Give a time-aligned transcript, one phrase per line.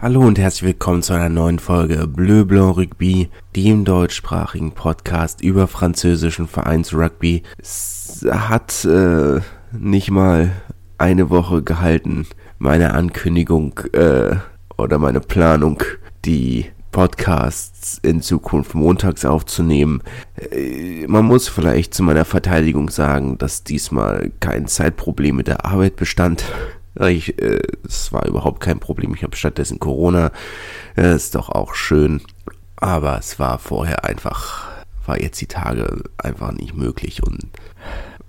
[0.00, 5.66] Hallo und herzlich willkommen zu einer neuen Folge Bleu Blanc Rugby, dem deutschsprachigen Podcast über
[5.66, 7.42] französischen Vereins Rugby.
[7.58, 9.40] Es hat äh,
[9.72, 10.52] nicht mal
[10.98, 12.28] eine Woche gehalten,
[12.60, 14.36] meine Ankündigung äh,
[14.76, 15.82] oder meine Planung,
[16.24, 20.04] die Podcasts in Zukunft montags aufzunehmen.
[20.52, 25.96] Äh, man muss vielleicht zu meiner Verteidigung sagen, dass diesmal kein Zeitproblem mit der Arbeit
[25.96, 26.44] bestand.
[27.06, 29.14] Ich, äh, es war überhaupt kein Problem.
[29.14, 30.32] Ich habe stattdessen Corona.
[30.96, 32.20] Äh, ist doch auch schön.
[32.76, 34.68] Aber es war vorher einfach,
[35.06, 37.22] war jetzt die Tage einfach nicht möglich.
[37.22, 37.40] Und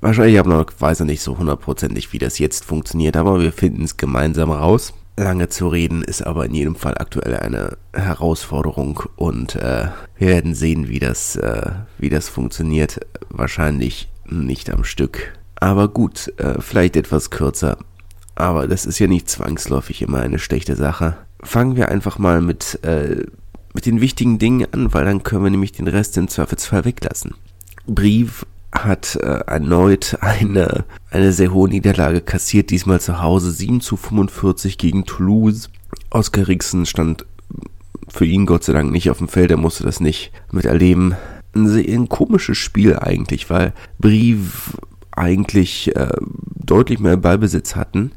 [0.02, 3.18] wahrscheinlich habe noch, weiß noch nicht so hundertprozentig, wie das jetzt funktioniert.
[3.18, 4.94] Aber wir finden es gemeinsam raus.
[5.18, 10.56] Lange zu reden ist aber in jedem Fall aktuell eine Herausforderung und äh, wir werden
[10.56, 13.02] sehen, wie das, äh, wie das funktioniert.
[13.30, 15.34] Wahrscheinlich nicht am Stück.
[15.56, 17.78] Aber gut, äh, vielleicht etwas kürzer.
[18.40, 21.18] Aber das ist ja nicht zwangsläufig immer eine schlechte Sache.
[21.44, 23.26] Fangen wir einfach mal mit, äh,
[23.74, 27.36] mit den wichtigen Dingen an, weil dann können wir nämlich den Rest im Zweifelsfall weglassen.
[27.86, 33.98] Brief hat äh, erneut eine, eine sehr hohe Niederlage kassiert, diesmal zu Hause 7 zu
[33.98, 35.70] 45 gegen Toulouse.
[36.10, 37.26] Oskar Rixen stand
[38.08, 41.16] für ihn Gott sei Dank nicht auf dem Feld, er musste das nicht miterleben.
[41.54, 44.78] Ein, ein komisches Spiel eigentlich, weil Brief
[45.12, 46.14] eigentlich äh,
[46.56, 48.12] deutlich mehr Ballbesitz hatten,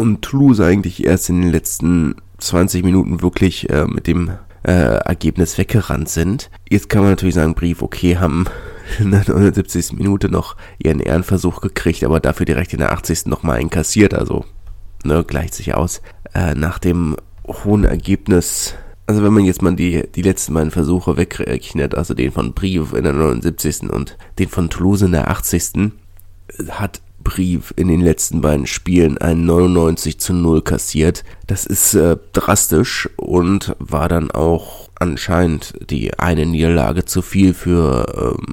[0.00, 5.58] und Toulouse eigentlich erst in den letzten 20 Minuten wirklich äh, mit dem äh, Ergebnis
[5.58, 6.50] weggerannt sind.
[6.68, 8.46] Jetzt kann man natürlich sagen, Brief, okay, haben
[8.98, 9.92] in der 79.
[9.92, 13.26] Minute noch ihren Ehrenversuch gekriegt, aber dafür direkt in der 80.
[13.26, 14.44] nochmal einkassiert, also
[15.04, 16.02] ne, gleicht sich aus.
[16.34, 18.74] Äh, nach dem hohen Ergebnis,
[19.06, 22.92] also wenn man jetzt mal die, die letzten beiden Versuche wegrechnet, also den von Brief
[22.92, 23.90] in der 79.
[23.90, 25.92] und den von Toulouse in der 80.
[26.70, 31.24] hat Brief in den letzten beiden Spielen ein 99 zu 0 kassiert.
[31.46, 38.36] Das ist äh, drastisch und war dann auch anscheinend die eine Niederlage zu viel für,
[38.38, 38.46] ähm,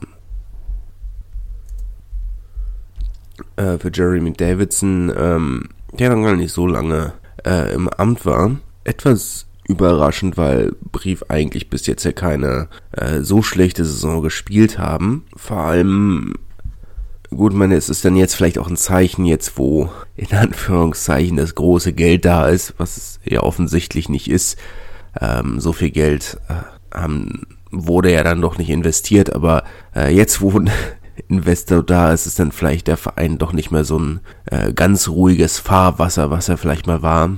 [3.55, 7.13] äh, für Jeremy Davidson, ähm, der dann gar nicht so lange
[7.45, 8.57] äh, im Amt war.
[8.83, 15.25] Etwas überraschend, weil Brief eigentlich bis jetzt ja keine äh, so schlechte Saison gespielt haben.
[15.35, 16.35] Vor allem
[17.29, 21.55] Gut, meine, es ist dann jetzt vielleicht auch ein Zeichen jetzt, wo in Anführungszeichen das
[21.55, 24.57] große Geld da ist, was es ja offensichtlich nicht ist.
[25.19, 29.63] Ähm, so viel Geld äh, haben, wurde ja dann doch nicht investiert, aber
[29.95, 30.69] äh, jetzt, wo ein
[31.27, 35.09] Investor da ist, ist dann vielleicht der Verein doch nicht mehr so ein äh, ganz
[35.09, 37.37] ruhiges Fahrwasser, was er vielleicht mal war.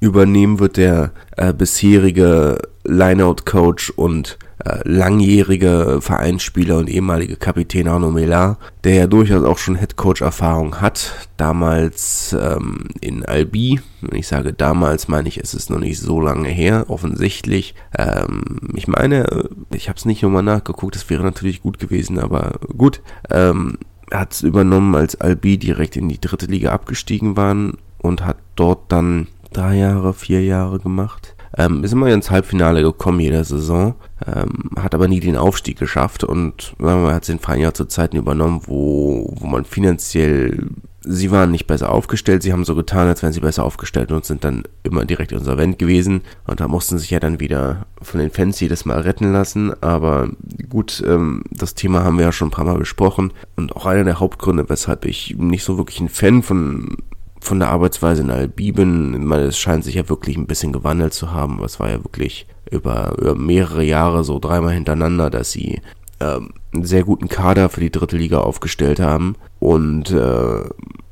[0.00, 8.58] Übernehmen wird der äh, bisherige Lineout-Coach und äh, langjährige Vereinsspieler und ehemalige Kapitän Arno Melar,
[8.84, 13.80] der ja durchaus auch schon Headcoach-Erfahrung hat, damals ähm, in Albi.
[14.00, 17.74] Wenn ich sage damals, meine ich, es ist noch nicht so lange her, offensichtlich.
[17.98, 18.42] Ähm,
[18.74, 23.02] ich meine, ich habe es nicht nochmal nachgeguckt, das wäre natürlich gut gewesen, aber gut.
[23.30, 23.78] Ähm,
[24.12, 28.92] hat es übernommen, als Albi direkt in die dritte Liga abgestiegen waren und hat dort
[28.92, 31.31] dann drei Jahre, vier Jahre gemacht.
[31.56, 33.94] Ähm, ist immer ins Halbfinale gekommen jede Saison,
[34.26, 38.16] ähm, hat aber nie den Aufstieg geschafft und man hat den Verein ja zu Zeiten
[38.16, 40.68] übernommen, wo, wo man finanziell,
[41.02, 44.24] sie waren nicht besser aufgestellt, sie haben so getan, als wären sie besser aufgestellt und
[44.24, 48.30] sind dann immer direkt insolvent gewesen und da mussten sich ja dann wieder von den
[48.30, 50.30] Fans jedes Mal retten lassen, aber
[50.70, 54.04] gut, ähm, das Thema haben wir ja schon ein paar Mal besprochen und auch einer
[54.04, 56.96] der Hauptgründe, weshalb ich nicht so wirklich ein Fan von
[57.42, 61.32] von der Arbeitsweise in Albiben, meine, es scheint sich ja wirklich ein bisschen gewandelt zu
[61.32, 61.62] haben.
[61.64, 65.80] Es war ja wirklich über, über mehrere Jahre so dreimal hintereinander, dass sie
[66.20, 70.60] ähm, einen sehr guten Kader für die dritte Liga aufgestellt haben und äh,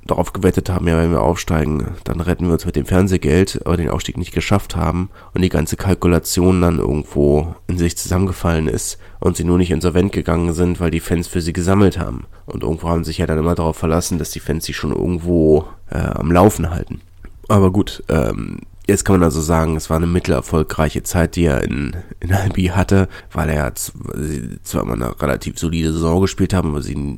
[0.07, 3.77] darauf gewettet haben, ja, wenn wir aufsteigen, dann retten wir uns mit dem Fernsehgeld, aber
[3.77, 8.99] den Aufstieg nicht geschafft haben und die ganze Kalkulation dann irgendwo in sich zusammengefallen ist
[9.21, 12.27] und sie nur nicht insolvent gegangen sind, weil die Fans für sie gesammelt haben.
[12.47, 15.67] Und irgendwo haben sich ja dann immer darauf verlassen, dass die Fans sie schon irgendwo
[15.91, 17.01] äh, am Laufen halten.
[17.49, 21.63] Aber gut, ähm, Jetzt kann man also sagen, es war eine mittelerfolgreiche Zeit, die er
[21.63, 26.83] in, in Albi hatte, weil er zwar mal eine relativ solide Saison gespielt haben, aber
[26.83, 27.17] sie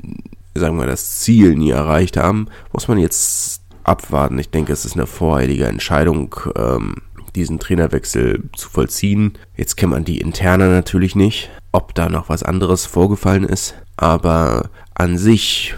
[0.54, 4.38] sagen wir, das Ziel nie erreicht haben, muss man jetzt abwarten.
[4.38, 6.96] Ich denke, es ist eine voreilige Entscheidung, ähm,
[7.34, 9.38] diesen Trainerwechsel zu vollziehen.
[9.56, 14.68] Jetzt kennt man die interne natürlich nicht, ob da noch was anderes vorgefallen ist, aber
[14.94, 15.74] an sich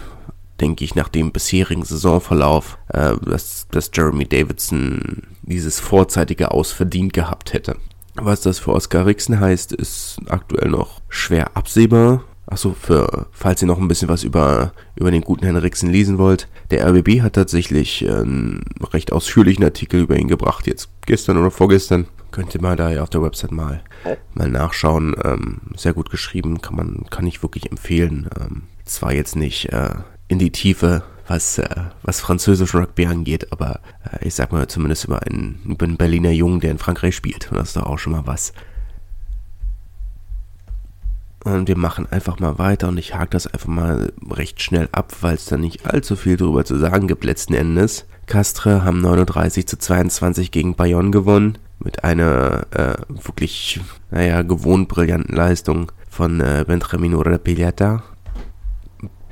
[0.61, 7.13] denke ich nach dem bisherigen Saisonverlauf, äh, dass, dass Jeremy Davidson dieses vorzeitige Aus verdient
[7.13, 7.77] gehabt hätte.
[8.15, 12.23] Was das für Oscar Rixen heißt, ist aktuell noch schwer absehbar.
[12.47, 16.17] Achso, für, falls ihr noch ein bisschen was über, über den guten Herrn Rixen lesen
[16.17, 16.47] wollt.
[16.69, 18.63] Der RBB hat tatsächlich einen
[18.93, 22.07] recht ausführlichen Artikel über ihn gebracht, jetzt gestern oder vorgestern.
[22.31, 23.81] Könnt ihr mal da auf der Website mal,
[24.33, 25.15] mal nachschauen.
[25.23, 28.29] Ähm, sehr gut geschrieben, kann man, kann ich wirklich empfehlen.
[28.39, 29.95] Ähm, zwar jetzt nicht äh,
[30.27, 31.69] in die Tiefe, was, äh,
[32.03, 36.31] was französischen Rugby angeht, aber äh, ich sag mal zumindest über einen, über einen Berliner
[36.31, 37.51] Jungen, der in Frankreich spielt.
[37.51, 38.53] Und das ist doch auch schon mal was.
[41.43, 45.13] Und wir machen einfach mal weiter und ich hake das einfach mal recht schnell ab,
[45.21, 48.05] weil es da nicht allzu viel drüber zu sagen gibt letzten Endes.
[48.25, 53.79] Castre haben 39 zu 22 gegen Bayonne gewonnen mit einer äh, wirklich,
[54.09, 58.03] naja, gewohnt brillanten Leistung von äh, Benjamin Pigliata.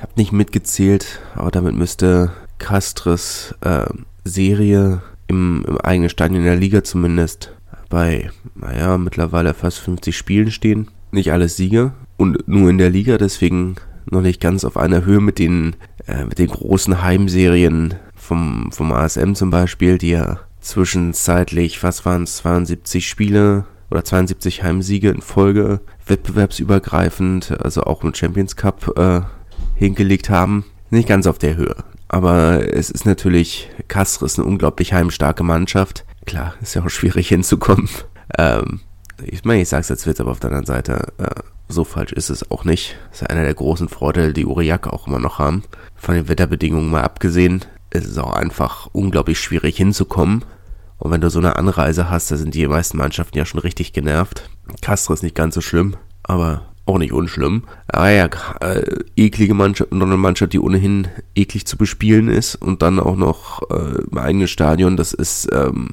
[0.03, 3.85] Hab nicht mitgezählt, aber damit müsste Castres äh,
[4.25, 7.53] Serie im, im eigenen Stadion in der Liga zumindest
[7.87, 10.89] bei, naja, mittlerweile fast 50 Spielen stehen.
[11.11, 15.21] Nicht alles Siege und nur in der Liga, deswegen noch nicht ganz auf einer Höhe
[15.21, 21.81] mit den, äh, mit den großen Heimserien vom, vom ASM zum Beispiel, die ja zwischenzeitlich,
[21.81, 28.57] was waren es, 72 Spiele oder 72 Heimsiege in Folge, wettbewerbsübergreifend, also auch im Champions
[28.57, 29.21] Cup äh,
[29.83, 30.65] hingelegt haben.
[30.89, 31.75] Nicht ganz auf der Höhe.
[32.07, 36.05] Aber es ist natürlich, Castres eine unglaublich heimstarke Mannschaft.
[36.25, 37.89] Klar, ist ja auch schwierig hinzukommen.
[38.37, 38.81] Ähm,
[39.23, 42.29] ich meine, ich sag's jetzt Witz, aber auf der anderen Seite, äh, so falsch ist
[42.29, 42.95] es auch nicht.
[43.09, 45.63] Das ist einer der großen Vorteile, die Uriak auch immer noch haben.
[45.95, 50.43] Von den Wetterbedingungen mal abgesehen es ist auch einfach unglaublich schwierig hinzukommen.
[50.97, 53.93] Und wenn du so eine Anreise hast, da sind die meisten Mannschaften ja schon richtig
[53.93, 54.49] genervt.
[54.81, 57.63] Castro ist nicht ganz so schlimm, aber auch nicht unschlimm.
[57.87, 58.29] Aber ja,
[58.61, 58.83] äh,
[59.15, 63.61] eklige Mannschaft, noch eine Mannschaft, die ohnehin eklig zu bespielen ist und dann auch noch
[63.69, 65.91] äh, im eigenen Stadion, das ist, ähm,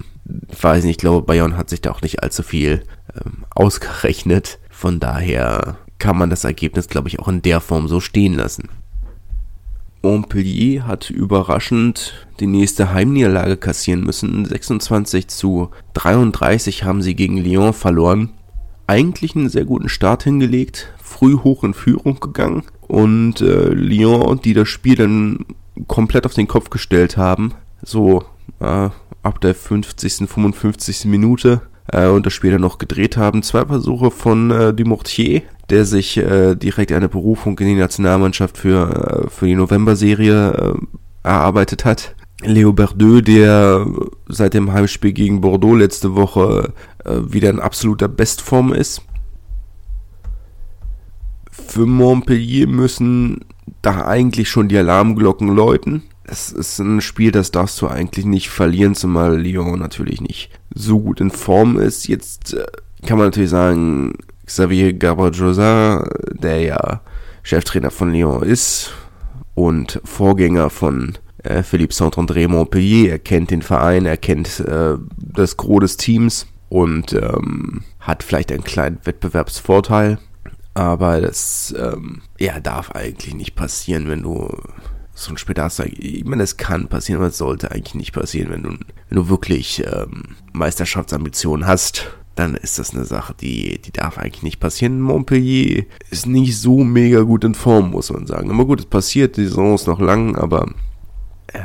[0.50, 2.82] ich weiß nicht, ich glaube, Bayern hat sich da auch nicht allzu viel
[3.14, 4.58] ähm, ausgerechnet.
[4.70, 8.69] Von daher kann man das Ergebnis, glaube ich, auch in der Form so stehen lassen.
[10.02, 14.46] Montpellier hat überraschend die nächste Heimniederlage kassieren müssen.
[14.46, 18.31] 26 zu 33 haben sie gegen Lyon verloren.
[18.90, 24.52] Eigentlich einen sehr guten Start hingelegt, früh hoch in Führung gegangen und äh, Lyon, die
[24.52, 25.44] das Spiel dann
[25.87, 27.54] komplett auf den Kopf gestellt haben,
[27.84, 28.25] so
[28.58, 28.88] äh,
[29.22, 31.04] ab der 50., 55.
[31.04, 33.44] Minute äh, und das Spiel dann noch gedreht haben.
[33.44, 39.28] Zwei Versuche von äh, Dumortier, der sich äh, direkt eine Berufung in die Nationalmannschaft für,
[39.28, 42.16] äh, für die November-Serie äh, erarbeitet hat.
[42.42, 43.87] Leo Berdeux, der
[44.28, 46.72] seit dem Heimspiel gegen Bordeaux letzte Woche
[47.04, 49.02] äh, wieder in absoluter Bestform ist.
[51.50, 53.44] Für Montpellier müssen
[53.82, 56.02] da eigentlich schon die Alarmglocken läuten.
[56.25, 61.00] Es ist ein Spiel, das darfst du eigentlich nicht verlieren, zumal Lyon natürlich nicht so
[61.00, 62.08] gut in Form ist.
[62.08, 62.64] Jetzt äh,
[63.06, 64.14] kann man natürlich sagen,
[64.46, 65.32] Xavier Gabriel
[66.32, 67.00] der ja
[67.43, 68.93] Cheftrainer von Lyon ist
[69.54, 73.12] und Vorgänger von äh, Philippe Saint-André Montpellier.
[73.12, 78.52] Er kennt den Verein, er kennt äh, das Gros des Teams und ähm, hat vielleicht
[78.52, 80.19] einen kleinen Wettbewerbsvorteil.
[80.75, 84.56] Aber das ähm, ja, darf eigentlich nicht passieren, wenn du
[85.14, 85.81] so ein Spiel hast.
[85.81, 89.28] Ich meine, es kann passieren, aber es sollte eigentlich nicht passieren, wenn du, wenn du
[89.28, 92.08] wirklich ähm, Meisterschaftsambitionen hast
[92.40, 95.00] dann ist das eine Sache, die, die darf eigentlich nicht passieren.
[95.00, 98.50] Montpellier ist nicht so mega gut in Form, muss man sagen.
[98.50, 100.72] Aber gut, es passiert, die Saison ist noch lang, aber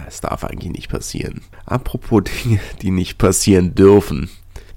[0.08, 1.42] es darf eigentlich nicht passieren.
[1.66, 4.30] Apropos Dinge, die nicht passieren dürfen.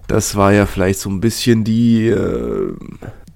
[0.06, 2.75] Das war ja vielleicht so ein bisschen die, äh,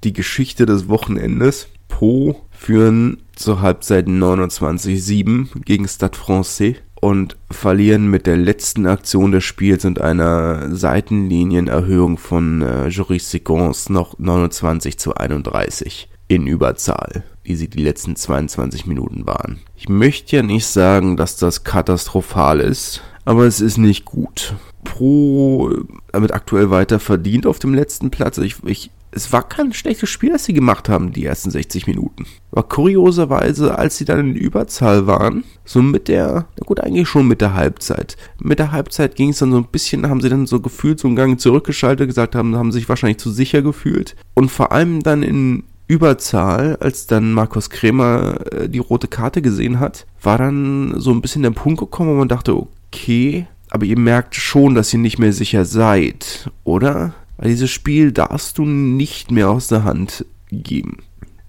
[0.05, 1.69] die Geschichte des Wochenendes.
[1.89, 9.45] Po führen zur Halbzeit 29-7 gegen Stade Francais und verlieren mit der letzten Aktion des
[9.45, 17.57] Spiels und einer Seitenlinienerhöhung von äh, Joris Segons noch 29 zu 31 in Überzahl, wie
[17.57, 19.61] sie die letzten 22 Minuten waren.
[19.83, 24.55] Ich möchte ja nicht sagen, dass das katastrophal ist, aber es ist nicht gut.
[24.85, 25.75] Pro
[26.13, 28.39] damit aktuell weiter verdient auf dem letzten Platz.
[28.39, 32.27] Ich, ich es war kein schlechtes Spiel, das sie gemacht haben, die ersten 60 Minuten.
[32.53, 37.27] Aber kurioserweise, als sie dann in Überzahl waren, so mit der, na gut, eigentlich schon
[37.27, 38.17] mit der Halbzeit.
[38.41, 41.09] Mit der Halbzeit ging es dann so ein bisschen, haben sie dann so gefühlt so
[41.09, 44.15] einen Gang zurückgeschaltet, gesagt haben, haben sich wahrscheinlich zu sicher gefühlt.
[44.35, 49.79] Und vor allem dann in Überzahl, als dann Markus Kremer äh, die rote Karte gesehen
[49.79, 53.99] hat, war dann so ein bisschen der Punkt gekommen, wo man dachte, okay, aber ihr
[53.99, 57.13] merkt schon, dass ihr nicht mehr sicher seid, oder?
[57.37, 60.99] Weil dieses Spiel darfst du nicht mehr aus der Hand geben.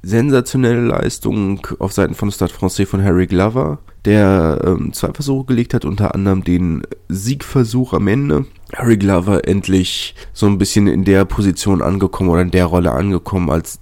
[0.02, 5.74] Sensationelle Leistung auf Seiten von Stade Francais von Harry Glover, der ähm, zwei Versuche gelegt
[5.74, 8.46] hat, unter anderem den Siegversuch am Ende.
[8.76, 13.50] Harry Glover endlich so ein bisschen in der Position angekommen oder in der Rolle angekommen,
[13.50, 13.80] als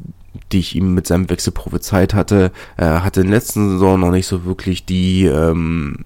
[0.52, 2.52] die ich ihm mit seinem Wechsel prophezeit hatte.
[2.78, 6.06] Er hatte in der letzten Saison noch nicht so wirklich die, ähm,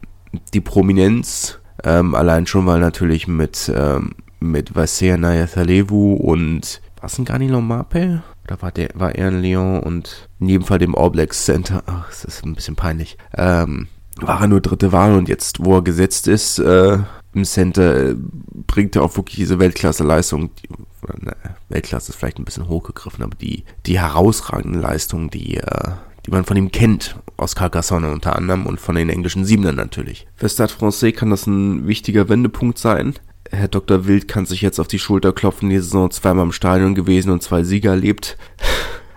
[0.53, 7.25] die Prominenz, ähm, allein schon, weil natürlich mit, ähm, mit Vasea Nayathalevu und was ein
[7.25, 8.23] Gani Lomape?
[8.45, 12.09] Oder war, der, war er in Lyon und in jedem Fall dem All Center, ach,
[12.09, 15.81] das ist ein bisschen peinlich, ähm, war er nur dritte Wahl und jetzt, wo er
[15.81, 16.99] gesetzt ist, äh,
[17.33, 18.15] im Center, äh,
[18.67, 20.51] bringt er auch wirklich diese Weltklasse-Leistung,
[21.69, 25.91] Weltklasse ist vielleicht ein bisschen hochgegriffen, aber die, die herausragenden Leistungen, die, äh,
[26.25, 30.27] die man von ihm kennt, aus Carcassonne unter anderem und von den englischen Siebenern natürlich.
[30.35, 33.15] Für Stade Francais kann das ein wichtiger Wendepunkt sein.
[33.51, 34.07] Herr Dr.
[34.07, 37.43] Wild kann sich jetzt auf die Schulter klopfen, die Saison zweimal im Stadion gewesen und
[37.43, 38.37] zwei Sieger erlebt.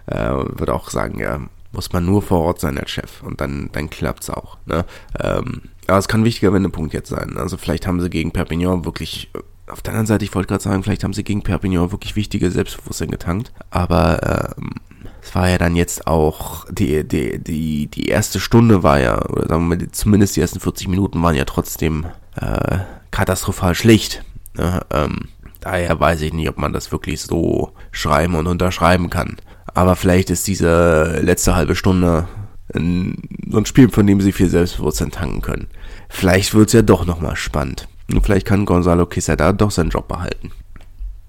[0.07, 1.41] äh, würde auch sagen, ja,
[1.73, 4.59] muss man nur vor Ort sein als Chef und dann, dann klappt's auch.
[4.67, 4.85] Ne?
[5.21, 7.37] Ähm, aber es kann ein wichtiger Wendepunkt jetzt sein.
[7.37, 9.31] Also vielleicht haben sie gegen Perpignan wirklich,
[9.71, 12.51] auf der anderen Seite, ich wollte gerade sagen, vielleicht haben sie gegen Perpignan wirklich wichtige
[12.51, 13.53] Selbstbewusstsein getankt.
[13.71, 14.75] Aber ähm,
[15.23, 19.49] es war ja dann jetzt auch, die, die, die, die erste Stunde war ja, oder
[19.49, 22.07] sagen wir mal, zumindest die ersten 40 Minuten waren ja trotzdem
[22.37, 22.79] äh,
[23.11, 24.25] katastrophal schlecht.
[24.55, 24.81] Ne?
[24.91, 25.29] Ähm,
[25.61, 29.37] daher weiß ich nicht, ob man das wirklich so schreiben und unterschreiben kann.
[29.75, 32.27] Aber vielleicht ist diese letzte halbe Stunde
[32.75, 33.17] ein,
[33.49, 35.69] so ein Spiel, von dem sie viel Selbstbewusstsein tanken können.
[36.09, 37.89] Vielleicht wird's ja doch nochmal spannend.
[38.23, 40.53] Vielleicht kann Gonzalo Quesada doch seinen Job behalten.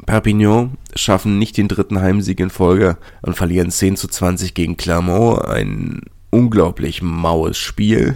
[0.06, 5.46] Perpignan schaffen nicht den dritten Heimsieg in Folge und verlieren 10 zu 20 gegen Clermont.
[5.46, 8.16] Ein unglaublich maues Spiel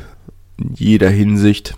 [0.58, 1.78] in jeder Hinsicht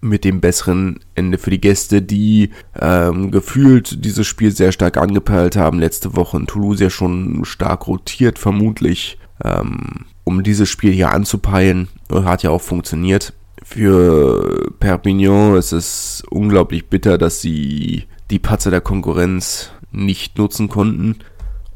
[0.00, 5.54] mit dem besseren Ende für die Gäste, die ähm, gefühlt dieses Spiel sehr stark angepeilt
[5.54, 5.78] haben.
[5.78, 11.88] Letzte Woche in Toulouse ja schon stark rotiert, vermutlich, ähm, um dieses Spiel hier anzupeilen.
[12.10, 13.32] Hat ja auch funktioniert.
[13.64, 21.16] Für Perpignan ist es unglaublich bitter, dass sie die Patzer der Konkurrenz nicht nutzen konnten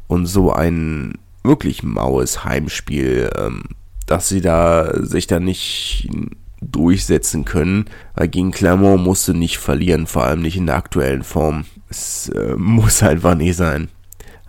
[0.07, 3.63] und so ein wirklich maues Heimspiel, ähm,
[4.05, 6.09] dass sie da sich da nicht
[6.61, 11.65] durchsetzen können, weil gegen Clermont musste nicht verlieren, vor allem nicht in der aktuellen Form.
[11.89, 13.89] Es äh, muss einfach nicht sein.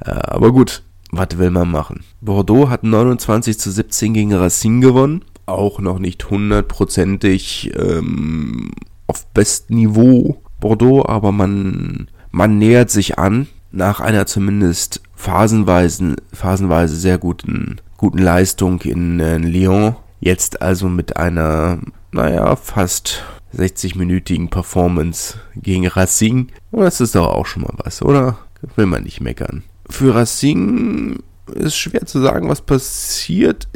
[0.00, 2.04] Äh, aber gut, was will man machen?
[2.20, 5.24] Bordeaux hat 29 zu 17 gegen Racine gewonnen.
[5.48, 8.72] Auch noch nicht hundertprozentig ähm,
[9.06, 16.96] auf bestem Niveau Bordeaux, aber man, man nähert sich an nach einer zumindest phasenweise, phasenweise
[16.96, 19.96] sehr guten, guten Leistung in, in Lyon.
[20.20, 21.78] Jetzt also mit einer
[22.12, 23.22] naja, fast
[23.56, 26.48] 60-minütigen Performance gegen Racing.
[26.70, 28.38] Und das ist doch auch schon mal was, oder?
[28.76, 29.62] Will man nicht meckern.
[29.88, 31.22] Für Racing
[31.54, 33.68] ist schwer zu sagen, was passiert,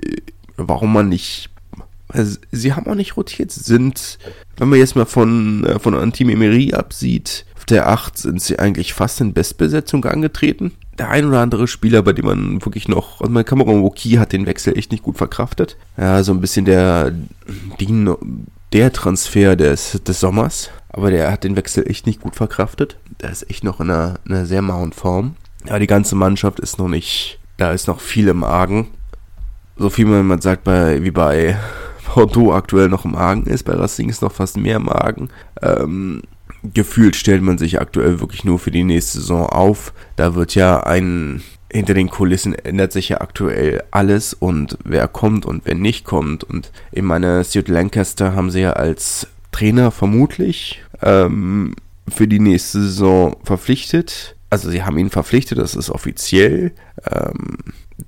[0.56, 1.51] warum man nicht.
[2.12, 4.18] Also, sie haben auch nicht rotiert, sind,
[4.56, 8.58] wenn man jetzt mal von, äh, von Antim Emery absieht, auf der 8 sind sie
[8.58, 10.72] eigentlich fast in Bestbesetzung angetreten.
[10.98, 14.32] Der ein oder andere Spieler, bei dem man wirklich noch, also mein Cameron Woki hat
[14.32, 15.76] den Wechsel echt nicht gut verkraftet.
[15.96, 17.12] Ja, so ein bisschen der,
[17.78, 18.10] die,
[18.72, 20.70] der Transfer des, des Sommers.
[20.88, 22.96] Aber der hat den Wechsel echt nicht gut verkraftet.
[23.20, 25.36] Der ist echt noch in einer, einer sehr mauen Form.
[25.64, 28.88] Ja, die ganze Mannschaft ist noch nicht, da ist noch viel im Argen.
[29.76, 31.56] So viel man sagt bei, wie bei
[32.14, 35.30] Bordeaux aktuell noch im Argen ist, bei Racing ist noch fast mehr im Argen.
[35.62, 36.22] Ähm,
[36.62, 39.92] gefühlt stellt man sich aktuell wirklich nur für die nächste Saison auf.
[40.16, 41.42] Da wird ja ein,
[41.72, 46.44] hinter den Kulissen ändert sich ja aktuell alles und wer kommt und wer nicht kommt.
[46.44, 51.74] Und ich meine, Stuart Lancaster haben sie ja als Trainer vermutlich ähm,
[52.08, 54.36] für die nächste Saison verpflichtet.
[54.50, 56.72] Also sie haben ihn verpflichtet, das ist offiziell.
[57.10, 57.56] Ähm,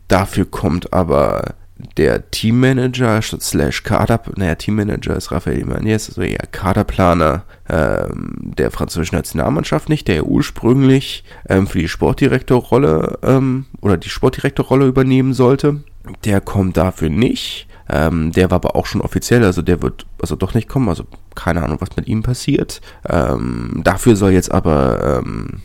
[0.08, 1.54] dafür kommt aber
[1.96, 9.16] der Teammanager slash Kader, naja, Teammanager ist Raphael Imanez, also eher Kaderplaner ähm, der französischen
[9.16, 15.82] Nationalmannschaft nicht, der ursprünglich ähm, für die Sportdirektorrolle ähm, oder die Sportdirektorrolle übernehmen sollte.
[16.24, 17.66] Der kommt dafür nicht.
[17.88, 21.04] Ähm, der war aber auch schon offiziell, also der wird also doch nicht kommen, also
[21.34, 22.80] keine Ahnung, was mit ihm passiert.
[23.06, 25.60] Ähm, dafür soll jetzt aber ähm,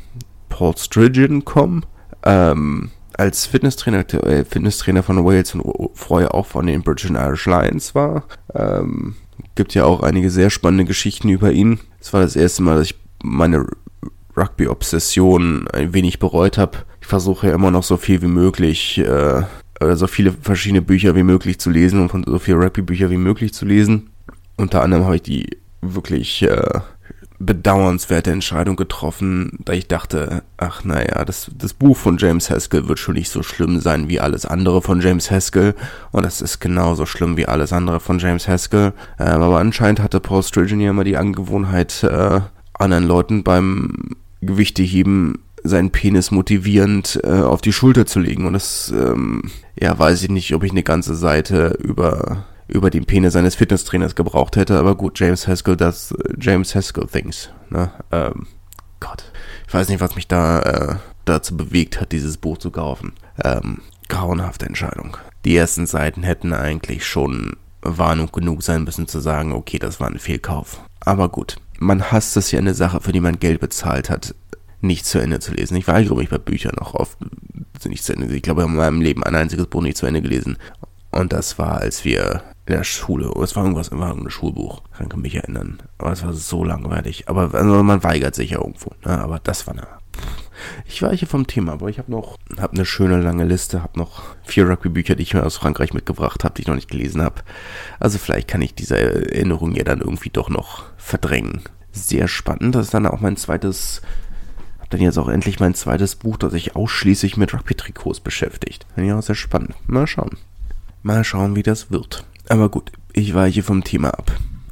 [0.50, 1.86] Paul Strigen kommen.
[2.24, 7.46] Ähm, als Fitnesstrainer, äh, Fitnesstrainer von Wales und vorher auch von den British and Irish
[7.46, 8.24] Lions war.
[8.56, 9.16] Ähm,
[9.56, 11.80] gibt ja auch einige sehr spannende Geschichten über ihn.
[12.00, 13.66] Es war das erste Mal, dass ich meine
[14.38, 16.78] Rugby-Obsession ein wenig bereut habe.
[17.02, 19.44] Ich versuche ja immer noch so viel wie möglich, äh,
[19.82, 23.18] oder so viele verschiedene Bücher wie möglich zu lesen und von so viele Rugby-Bücher wie
[23.18, 24.12] möglich zu lesen.
[24.56, 26.80] Unter anderem habe ich die wirklich äh,
[27.40, 33.00] bedauernswerte Entscheidung getroffen, da ich dachte, ach naja, das, das Buch von James Haskell wird
[33.00, 35.74] schon nicht so schlimm sein wie alles andere von James Haskell
[36.12, 38.94] und das ist genauso schlimm wie alles andere von James Haskell.
[39.18, 42.42] Ähm, aber anscheinend hatte Paul Sturgeon ja immer die Angewohnheit, äh,
[42.74, 48.94] anderen Leuten beim Gewichteheben seinen Penis motivierend äh, auf die Schulter zu legen und das,
[48.96, 49.44] ähm,
[49.80, 54.16] ja, weiß ich nicht, ob ich eine ganze Seite über über den Penis seines Fitnesstrainers
[54.16, 54.78] gebraucht hätte.
[54.78, 57.50] Aber gut, James Haskell das James Haskell Things.
[57.70, 57.92] Ne?
[58.12, 58.48] Ähm,
[59.00, 59.32] Gott.
[59.68, 60.96] Ich weiß nicht, was mich da äh,
[61.26, 63.14] dazu bewegt hat, dieses Buch zu kaufen.
[63.44, 65.18] Ähm, grauenhafte Entscheidung.
[65.46, 70.08] Die ersten Seiten hätten eigentlich schon Warnung genug sein müssen zu sagen, okay, das war
[70.08, 70.82] ein Fehlkauf.
[71.00, 74.36] Aber gut, man hasst es ja eine Sache, für die man Geld bezahlt hat,
[74.82, 75.78] nicht zu Ende zu lesen.
[75.78, 77.18] Ich war, glaube ich, bei Büchern auch oft
[77.86, 78.34] nicht zu Ende.
[78.36, 80.58] Ich glaube, in meinem Leben ein einziges Buch nicht zu Ende gelesen.
[81.12, 85.08] Und das war, als wir in der Schule, es war irgendwas, war ein Schulbuch, kann
[85.10, 85.82] ich mich erinnern.
[85.98, 87.28] Aber es war so langweilig.
[87.28, 88.92] Aber also man weigert sich ja irgendwo.
[89.04, 89.20] Ne?
[89.20, 89.88] Aber das war eine
[90.86, 94.24] ich weiche vom Thema, aber ich habe noch hab eine schöne lange Liste, habe noch
[94.44, 97.42] vier Rugby-Bücher, die ich mir aus Frankreich mitgebracht habe, die ich noch nicht gelesen habe.
[98.00, 101.62] Also vielleicht kann ich diese Erinnerung ja dann irgendwie doch noch verdrängen.
[101.92, 104.02] Sehr spannend, das ist dann auch mein zweites,
[104.90, 108.86] dann jetzt auch endlich mein zweites Buch, das sich ausschließlich mit Rugby-Trikots beschäftigt.
[108.96, 109.76] Ja, auch sehr spannend.
[109.88, 110.38] Mal schauen.
[111.02, 112.26] Mal schauen, wie das wird.
[112.50, 114.32] Aber gut, ich weiche vom Thema ab.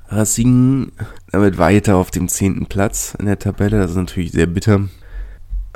[0.10, 0.92] Racing
[1.32, 3.80] damit weiter auf dem zehnten Platz in der Tabelle.
[3.80, 4.88] Das ist natürlich sehr bitter.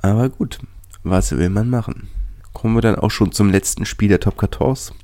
[0.01, 0.59] Aber gut,
[1.03, 2.09] was will man machen?
[2.53, 4.95] Kommen wir dann auch schon zum letzten Spiel der Top 14.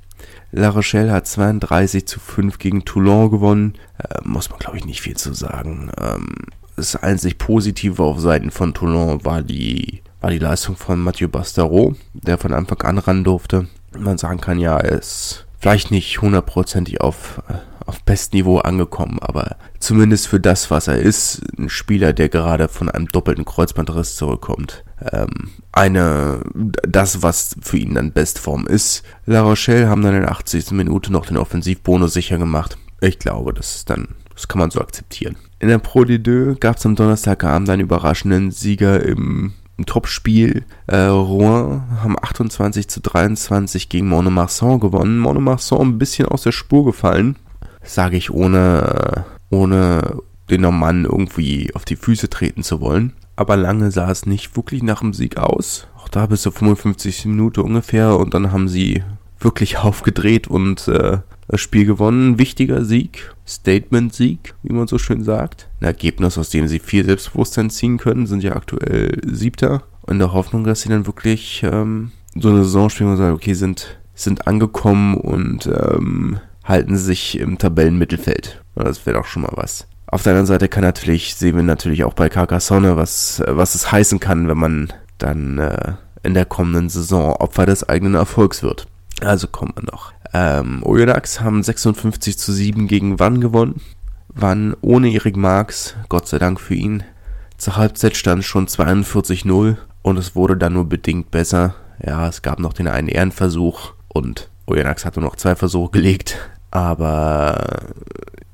[0.51, 3.73] La Rochelle hat 32 zu 5 gegen Toulon gewonnen.
[3.97, 5.91] Äh, muss man, glaube ich, nicht viel zu sagen.
[5.99, 6.35] Ähm,
[6.75, 11.95] das einzig Positive auf Seiten von Toulon war die, war die Leistung von Mathieu Bastaro,
[12.13, 13.67] der von Anfang an ran durfte.
[13.91, 19.55] Man sagen kann, ja, er ist vielleicht nicht hundertprozentig auf, äh, auf Bestniveau angekommen, aber
[19.79, 24.83] zumindest für das, was er ist, ein Spieler, der gerade von einem doppelten Kreuzbandriss zurückkommt.
[25.11, 29.03] Ähm, eine, das, was für ihn dann Bestform ist.
[29.25, 30.71] La Rochelle haben dann in der 80.
[30.71, 32.77] Minute noch den Offensivbonus sicher gemacht.
[32.99, 35.37] Ich glaube, das ist dann, das kann man so akzeptieren.
[35.59, 40.65] In der Pro D2 gab es am Donnerstagabend einen überraschenden Sieger im im Topspiel.
[40.87, 45.19] Äh, Rouen haben 28 zu 23 gegen Monomarsan gewonnen.
[45.19, 47.37] Monomarsan ein bisschen aus der Spur gefallen.
[47.83, 50.17] Sage ich ohne, ohne
[50.49, 53.13] den Normannen irgendwie auf die Füße treten zu wollen.
[53.35, 55.87] Aber lange sah es nicht wirklich nach dem Sieg aus.
[55.97, 57.25] Auch da bis zur 55.
[57.25, 58.17] Minute ungefähr.
[58.17, 59.03] Und dann haben sie
[59.39, 62.37] wirklich aufgedreht und äh, das Spiel gewonnen.
[62.37, 65.69] Wichtiger Sieg, Statement-Sieg, wie man so schön sagt.
[65.79, 69.83] Ein Ergebnis, aus dem sie viel Selbstbewusstsein ziehen können, sind ja aktuell Siebter.
[70.07, 73.53] In der Hoffnung, dass sie dann wirklich ähm, so eine Saison spielen und sagen, okay,
[73.53, 78.61] sind, sind angekommen und ähm, halten sich im Tabellenmittelfeld.
[78.75, 79.87] Das wäre doch schon mal was.
[80.09, 83.91] Auf der anderen Seite kann natürlich, sehen wir natürlich auch bei Carcassonne, was, was es
[83.91, 88.87] heißen kann, wenn man dann äh, in der kommenden Saison Opfer des eigenen Erfolgs wird.
[89.21, 90.13] Also kommen wir noch.
[90.33, 93.81] Ähm, Oyonnax haben 56 zu 7 gegen Wann gewonnen.
[94.29, 97.03] Wann ohne Erik Marx, Gott sei Dank für ihn.
[97.57, 101.75] Zur Halbzeit stand schon 42-0 und es wurde dann nur bedingt besser.
[102.05, 106.37] Ja, es gab noch den einen Ehrenversuch und Oyonnax hat nur noch zwei Versuche gelegt.
[106.69, 107.87] Aber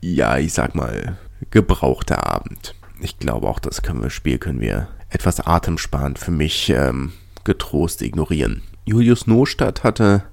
[0.02, 1.18] ja, ich sag mal,
[1.52, 2.76] gebrauchter Abend.
[3.02, 7.12] Ich glaube auch, das können wir Spiel können wir etwas atemsparend für mich ähm,
[7.44, 8.62] getrost ignorieren.
[8.86, 10.24] Julius Nostadt hatte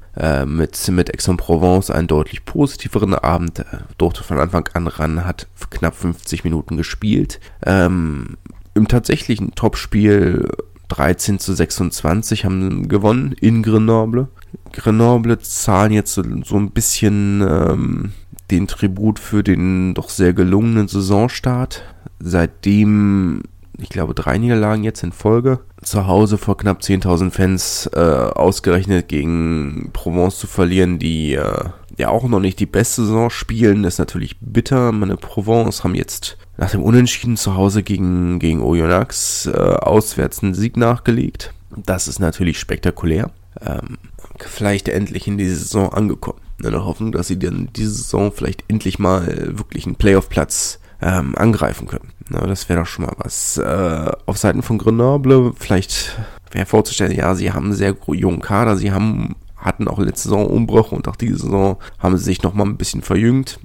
[0.44, 3.64] mit, mit Aix-en-Provence einen deutlich positiveren Abend, äh,
[3.98, 7.40] durfte von Anfang an ran, hat knapp 50 Minuten gespielt.
[7.64, 8.36] Ähm,
[8.74, 10.48] Im tatsächlichen Topspiel
[10.88, 14.28] 13 zu 26 haben gewonnen in Grenoble.
[14.72, 18.12] Grenoble zahlen jetzt so, so ein bisschen ähm,
[18.50, 21.84] den Tribut für den doch sehr gelungenen Saisonstart.
[22.18, 23.42] Seitdem
[23.80, 25.60] ich glaube, drei Niederlagen jetzt in Folge.
[25.82, 31.64] Zu Hause vor knapp 10.000 Fans äh, ausgerechnet gegen Provence zu verlieren, die äh,
[31.96, 34.92] ja auch noch nicht die beste Saison spielen, ist natürlich bitter.
[34.92, 40.54] Meine Provence haben jetzt nach dem Unentschieden zu Hause gegen, gegen Oyonnax äh, auswärts einen
[40.54, 41.54] Sieg nachgelegt.
[41.76, 43.30] Das ist natürlich spektakulär.
[43.64, 43.98] Ähm,
[44.38, 46.40] vielleicht endlich in die Saison angekommen.
[46.62, 51.34] In der Hoffnung, dass sie dann diese Saison vielleicht endlich mal wirklich einen Playoff-Platz ähm,
[51.36, 52.12] angreifen können.
[52.30, 53.58] Na, das wäre doch schon mal was.
[53.58, 56.16] Äh, auf Seiten von Grenoble vielleicht
[56.52, 60.46] wäre vorzustellen, ja, sie haben einen sehr jungen Kader, sie haben hatten auch letzte Saison
[60.46, 63.58] Umbruch und auch diese Saison haben sie sich nochmal ein bisschen verjüngt.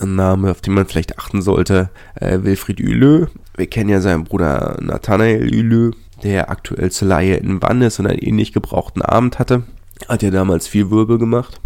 [0.00, 3.28] Ein Name, auf den man vielleicht achten sollte, äh, Wilfried Huleux.
[3.56, 8.06] Wir kennen ja seinen Bruder Nathanael Huleux, der aktuell zur Laie in Wann ist und
[8.06, 9.64] einen ähnlich gebrauchten Abend hatte.
[10.08, 11.60] Hat ja damals viel Wirbel gemacht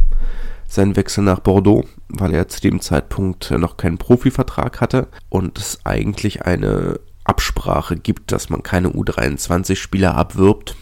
[0.67, 5.81] seinen Wechsel nach Bordeaux, weil er zu dem Zeitpunkt noch keinen Profivertrag hatte und es
[5.85, 10.77] eigentlich eine Absprache gibt, dass man keine U23-Spieler abwirbt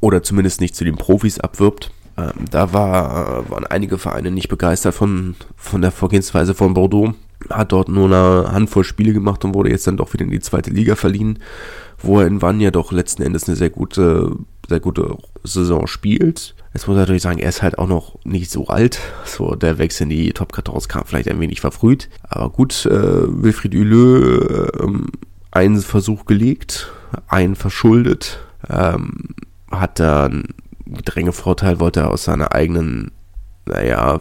[0.00, 1.90] oder zumindest nicht zu den Profis abwirbt.
[2.16, 7.14] Ähm, da war, waren einige Vereine nicht begeistert von, von der Vorgehensweise von Bordeaux.
[7.50, 10.40] Hat dort nur eine Handvoll Spiele gemacht und wurde jetzt dann doch wieder in die
[10.40, 11.38] zweite Liga verliehen,
[12.02, 14.36] wo er in Wann ja doch letzten Endes eine sehr gute,
[14.68, 16.54] sehr gute Saison spielt.
[16.74, 18.98] Jetzt muss ich natürlich sagen, er ist halt auch noch nicht so alt.
[19.24, 22.08] So, der Wechsel in die Top 14 kam vielleicht ein wenig verfrüht.
[22.22, 24.88] Aber gut, äh, Wilfried Huleux, äh,
[25.50, 26.90] einen Versuch gelegt,
[27.28, 28.38] ein verschuldet,
[28.70, 29.34] ähm,
[29.70, 30.54] hat da einen
[30.86, 33.12] Gedrängevorteil, wollte er aus seiner eigenen,
[33.66, 34.20] naja,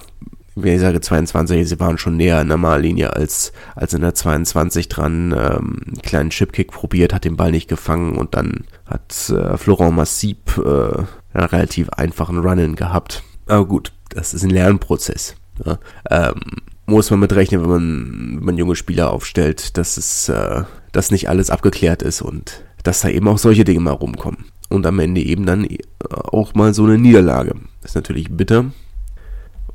[0.55, 4.13] wie ich sage 22, sie waren schon näher in der Mallinie als, als in der
[4.13, 9.29] 22 dran, ähm, einen kleinen Chipkick probiert, hat den Ball nicht gefangen und dann hat
[9.29, 13.23] äh, Florent Massib äh, einen relativ einfachen Run-In gehabt.
[13.47, 15.35] Aber gut, das ist ein Lernprozess.
[15.65, 15.79] Ja.
[16.09, 16.41] Ähm,
[16.85, 21.29] muss man mitrechnen, wenn man, wenn man junge Spieler aufstellt, dass es, äh, dass nicht
[21.29, 24.45] alles abgeklärt ist und dass da eben auch solche Dinge mal rumkommen.
[24.69, 25.77] Und am Ende eben dann äh,
[26.09, 27.55] auch mal so eine Niederlage.
[27.83, 28.65] Ist natürlich bitter,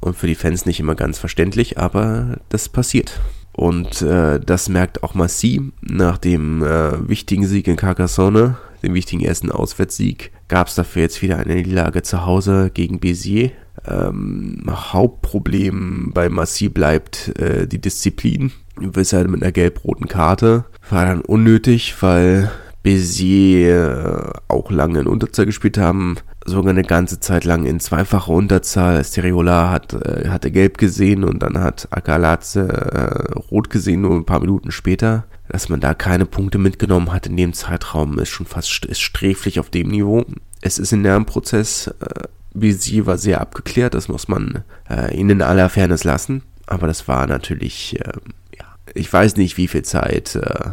[0.01, 3.21] und für die Fans nicht immer ganz verständlich, aber das passiert.
[3.53, 9.25] Und äh, das merkt auch Massi nach dem äh, wichtigen Sieg in Carcassonne, dem wichtigen
[9.25, 13.53] ersten Auswärtssieg, gab es dafür jetzt wieder eine Niederlage zu Hause gegen Béziers.
[13.89, 18.53] Ähm, Hauptproblem bei Massi bleibt äh, die Disziplin.
[18.79, 22.51] Weshalb mit einer gelb-roten Karte war dann unnötig, weil
[22.85, 28.33] Béziers äh, auch lange in Unterzahl gespielt haben sogar eine ganze Zeit lang in zweifacher
[28.33, 29.05] Unterzahl.
[29.05, 34.25] Stereola hat, äh, hatte gelb gesehen und dann hat Akalatze äh, rot gesehen, nur ein
[34.25, 35.25] paar Minuten später.
[35.49, 39.61] Dass man da keine Punkte mitgenommen hat in dem Zeitraum, ist schon fast ist sträflich
[39.61, 40.25] auf dem Niveau.
[40.61, 41.89] Es ist ein Lernprozess.
[42.01, 46.43] Äh, Bisi war sehr abgeklärt, das muss man äh, ihnen in aller Fairness lassen.
[46.67, 48.13] Aber das war natürlich, äh,
[48.59, 50.71] ja, ich weiß nicht, wie viel Zeit äh,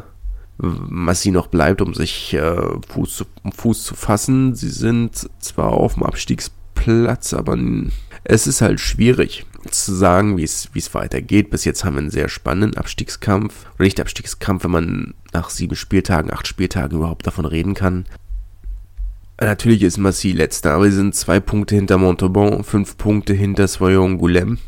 [0.58, 2.56] Massi noch bleibt, um sich äh,
[2.88, 4.56] Fuß, zu, um Fuß zu fassen.
[4.56, 7.58] Sie sind zwar auf dem Abstiegsplatz, aber
[8.24, 11.50] es ist halt schwierig zu sagen, wie es weitergeht.
[11.50, 13.66] Bis jetzt haben wir einen sehr spannenden Abstiegskampf.
[13.76, 18.06] Oder nicht Abstiegskampf, wenn man nach sieben Spieltagen, acht Spieltagen überhaupt davon reden kann.
[19.42, 24.20] Natürlich ist Massi letzter, aber sie sind zwei Punkte hinter Montauban, fünf Punkte hinter Soyon
[24.20, 24.60] Goulem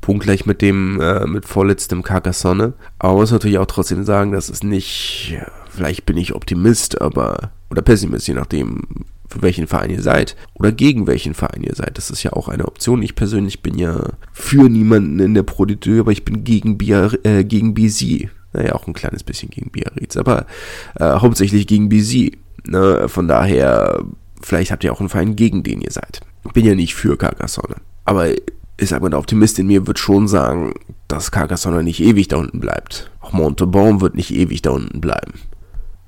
[0.00, 2.74] punktgleich mit dem, äh, mit vorletztem Carcassonne.
[2.98, 5.36] Aber muss natürlich auch trotzdem sagen, dass es nicht,
[5.68, 8.82] vielleicht bin ich Optimist, aber, oder Pessimist, je nachdem,
[9.30, 11.96] für welchen Verein ihr seid oder gegen welchen Verein ihr seid.
[11.96, 13.02] Das ist ja auch eine Option.
[13.02, 17.44] Ich persönlich bin ja für niemanden in der Pro aber ich bin gegen, Biar äh,
[17.44, 18.28] gegen BZ.
[18.52, 20.46] Naja, auch ein kleines bisschen gegen Biarritz, aber
[20.96, 22.36] äh, hauptsächlich gegen BZ.
[22.66, 23.08] Ne?
[23.08, 24.04] Von daher,
[24.42, 26.20] vielleicht habt ihr auch einen Verein, gegen den ihr seid.
[26.52, 27.76] Bin ja nicht für Carcassonne.
[28.04, 28.30] Aber
[28.80, 30.72] ich sag der Optimist in mir wird schon sagen,
[31.06, 33.10] dass Carcassonne nicht ewig da unten bleibt.
[33.20, 35.34] Auch Montauban wird nicht ewig da unten bleiben.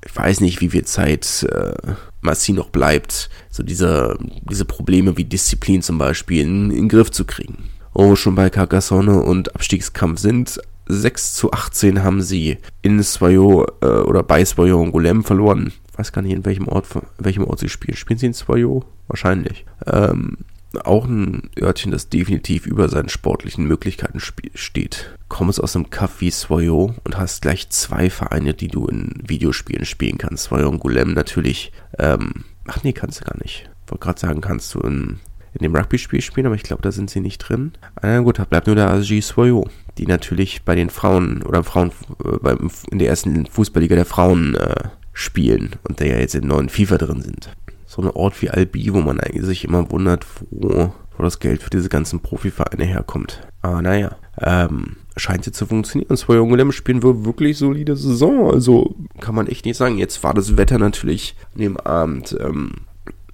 [0.05, 4.17] Ich weiß nicht, wie viel Zeit äh, Massi noch bleibt, so diese,
[4.49, 7.69] diese Probleme wie Disziplin zum Beispiel in, in den Griff zu kriegen.
[7.93, 10.59] Oh, schon bei Carcassonne und Abstiegskampf sind.
[10.87, 15.71] 6 zu 18 haben sie in Swayo äh, oder bei Swayo und Golem verloren.
[15.91, 17.95] Ich weiß gar nicht, in welchem Ort, in welchem Ort sie spielen.
[17.95, 18.83] Spielen sie in Swayo?
[19.07, 19.65] Wahrscheinlich.
[19.85, 20.39] Ähm,
[20.83, 25.17] auch ein Örtchen, das definitiv über seinen sportlichen Möglichkeiten steht.
[25.27, 26.33] Kommst aus einem Kaff wie
[26.69, 30.45] und hast gleich zwei Vereine, die du in Videospielen spielen kannst.
[30.45, 31.71] Swoyo und Golem natürlich.
[31.99, 33.69] Ähm, ach nee, kannst du gar nicht.
[33.87, 35.19] Wollte gerade sagen, kannst du in,
[35.53, 37.73] in dem Rugby-Spiel spielen, aber ich glaube, da sind sie nicht drin.
[38.01, 41.91] Na gut, da bleibt nur der ASG Swoyo, die natürlich bei den Frauen oder Frauen
[42.23, 42.55] äh,
[42.91, 46.97] in der ersten Fußballliga der Frauen äh, spielen und der ja jetzt im neuen FIFA
[46.97, 47.49] drin sind
[47.93, 51.61] so ein Ort wie Albi, wo man eigentlich sich immer wundert, wo, wo das Geld
[51.61, 53.41] für diese ganzen Profivereine herkommt.
[53.61, 56.17] Aber naja, ähm, scheint jetzt zu funktionieren.
[56.17, 58.51] Zwei junge Lämmer spielen wir wirklich solide Saison.
[58.51, 59.97] Also kann man echt nicht sagen.
[59.97, 62.71] Jetzt war das Wetter natürlich an dem Abend ähm,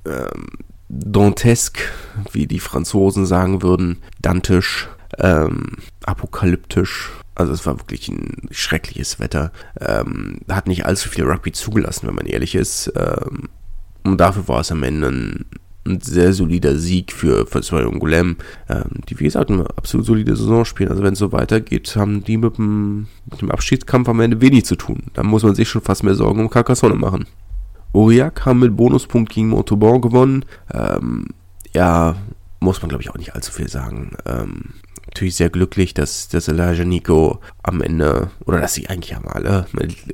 [0.06, 0.48] ähm,
[0.90, 1.84] dantesque,
[2.34, 7.12] wie die Franzosen sagen würden, dantisch, ähm, apokalyptisch.
[7.36, 9.54] Also es war wirklich ein schreckliches Wetter.
[9.80, 12.92] Ähm, hat nicht allzu viel Rugby zugelassen, wenn man ehrlich ist.
[12.98, 13.48] Ähm,
[14.04, 15.46] und dafür war es am Ende ein,
[15.86, 18.38] ein sehr solider Sieg für, für und Golem,
[18.70, 20.90] ähm, die wie gesagt eine absolut solide Saison spielen.
[20.90, 24.66] Also wenn es so weitergeht, haben die mit dem, mit dem Abschiedskampf am Ende wenig
[24.66, 25.04] zu tun.
[25.14, 27.26] Da muss man sich schon fast mehr Sorgen um Carcassonne machen.
[27.94, 30.46] Aurillac haben mit Bonuspunkt gegen Montauban gewonnen.
[30.72, 31.28] Ähm,
[31.74, 32.16] ja,
[32.60, 34.16] muss man glaube ich auch nicht allzu viel sagen.
[34.26, 34.74] Ähm,
[35.08, 39.66] natürlich sehr glücklich, dass, dass Elijah Nico am Ende, oder dass sie eigentlich haben alle,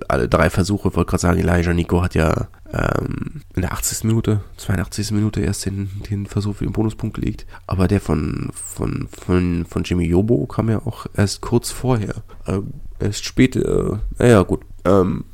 [0.08, 4.04] alle drei Versuche, wollte gerade sagen, Elijah Nico hat ja ähm, in der 80.
[4.06, 5.12] Minute, 82.
[5.12, 7.45] Minute erst den, den Versuch für den Bonuspunkt gelegt.
[7.67, 12.15] Aber der von, von, von, von Jimmy Yobo kam ja auch erst kurz vorher.
[12.45, 12.60] Äh,
[12.99, 14.62] erst spät, äh, naja, gut.
[14.84, 15.25] Ähm,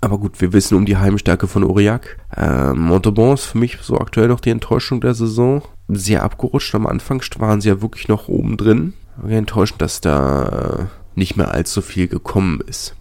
[0.00, 2.18] aber gut, wir wissen um die Heimstärke von Aurillac.
[2.36, 5.62] Äh, Montauban ist für mich so aktuell noch die Enttäuschung der Saison.
[5.88, 6.74] Sehr abgerutscht.
[6.74, 8.92] Am Anfang waren sie ja wirklich noch oben drin.
[9.26, 12.94] Enttäuschend, dass da nicht mehr allzu viel gekommen ist.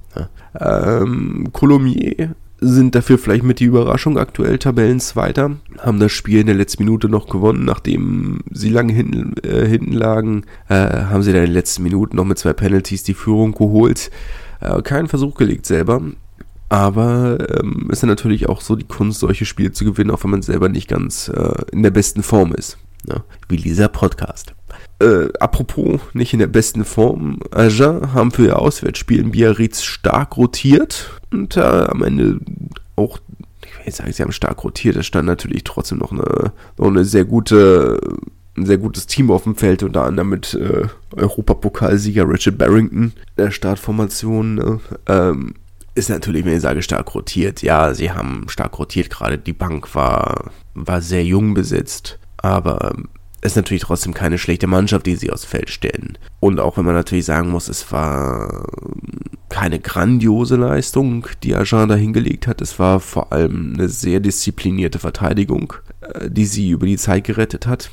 [0.59, 6.55] Ähm, Colomier sind dafür vielleicht mit die Überraschung aktuell Tabellenzweiter, haben das Spiel in der
[6.55, 11.41] letzten Minute noch gewonnen, nachdem sie lange hinten, äh, hinten lagen, äh, haben sie dann
[11.41, 14.09] in den letzten Minuten noch mit zwei Penalties die Führung geholt,
[14.59, 16.01] äh, keinen Versuch gelegt selber.
[16.69, 20.31] Aber ähm, ist dann natürlich auch so die Kunst, solche Spiele zu gewinnen, auch wenn
[20.31, 22.77] man selber nicht ganz äh, in der besten Form ist.
[23.07, 24.53] Ja, wie dieser Podcast.
[24.99, 27.39] Äh, apropos, nicht in der besten Form.
[27.51, 32.39] Agen haben für ihr Auswärtsspiel in Biarritz stark rotiert und äh, am Ende
[32.95, 33.19] auch,
[33.63, 36.87] ich will nicht sagen, sie haben stark rotiert, es stand natürlich trotzdem noch eine, noch
[36.87, 37.99] eine sehr gute,
[38.57, 43.51] ein sehr gutes Team auf dem Feld, unter anderem mit äh, Europapokalsieger Richard Barrington, der
[43.51, 44.55] Startformation.
[44.55, 44.79] Ne?
[45.05, 45.53] Ähm,
[45.93, 47.61] ist natürlich, wenn ich sage, stark rotiert.
[47.61, 52.95] Ja, sie haben stark rotiert, gerade die Bank war, war sehr jung besetzt, aber
[53.41, 56.17] ist natürlich trotzdem keine schlechte Mannschaft, die sie aufs Feld stellen.
[56.39, 58.65] Und auch wenn man natürlich sagen muss, es war
[59.49, 62.61] keine grandiose Leistung, die Agen da hingelegt hat.
[62.61, 67.67] Es war vor allem eine sehr disziplinierte Verteidigung, äh, die sie über die Zeit gerettet
[67.67, 67.91] hat.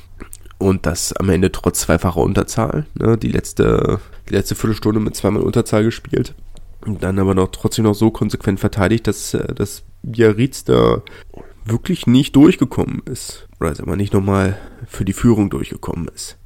[0.57, 2.85] Und das am Ende trotz zweifacher Unterzahl.
[2.95, 3.17] Ne?
[3.17, 6.33] Die, letzte, die letzte Viertelstunde mit zweimal Unterzahl gespielt.
[6.85, 11.01] Und dann aber noch trotzdem noch so konsequent verteidigt, dass, äh, dass Biarritz da
[11.65, 13.47] wirklich nicht durchgekommen ist.
[13.59, 16.37] Oder sagen wir nicht nochmal für die Führung durchgekommen ist.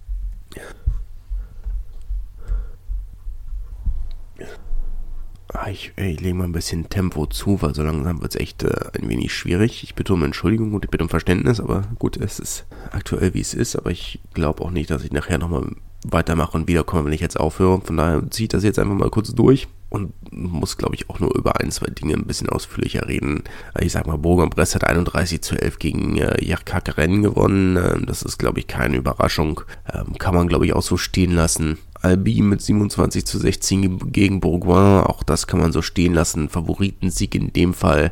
[5.51, 8.61] Ah, ich, ich lege mal ein bisschen Tempo zu, weil so langsam wird es echt
[8.61, 9.83] äh, ein wenig schwierig.
[9.83, 13.41] Ich bitte um Entschuldigung und ich bitte um Verständnis, aber gut, es ist aktuell wie
[13.41, 15.71] es ist, aber ich glaube auch nicht, dass ich nachher nochmal
[16.05, 17.81] weitermache und wiederkomme, wenn ich jetzt aufhöre.
[17.81, 21.19] Von daher ziehe ich das jetzt einfach mal kurz durch und muss, glaube ich, auch
[21.19, 23.43] nur über ein, zwei Dinge ein bisschen ausführlicher reden.
[23.79, 27.75] Ich sag mal, Bourg-en-Bresse hat 31 zu 11 gegen äh, Jarkak Rennen gewonnen.
[27.77, 29.61] Ähm, das ist, glaube ich, keine Überraschung.
[29.91, 31.79] Ähm, kann man, glaube ich, auch so stehen lassen.
[32.01, 36.49] Albi mit 27 zu 16 gegen Bourgoin, auch das kann man so stehen lassen.
[36.49, 38.11] Favoritensieg in dem Fall.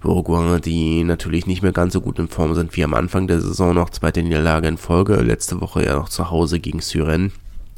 [0.00, 3.40] Bourgoin, die natürlich nicht mehr ganz so gut in Form sind wie am Anfang der
[3.40, 5.16] Saison, noch zweite Niederlage in Folge.
[5.16, 7.32] Letzte Woche ja noch zu Hause gegen Syren,